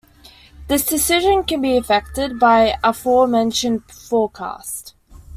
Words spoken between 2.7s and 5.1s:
aforementioned forecast.